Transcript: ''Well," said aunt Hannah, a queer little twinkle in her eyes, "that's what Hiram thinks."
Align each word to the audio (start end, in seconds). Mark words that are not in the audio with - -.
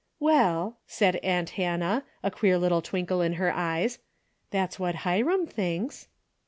''Well," 0.19 0.77
said 0.87 1.17
aunt 1.17 1.51
Hannah, 1.61 2.03
a 2.23 2.31
queer 2.31 2.57
little 2.57 2.81
twinkle 2.81 3.21
in 3.21 3.33
her 3.33 3.53
eyes, 3.53 3.99
"that's 4.49 4.79
what 4.79 4.95
Hiram 5.05 5.45
thinks." 5.45 6.07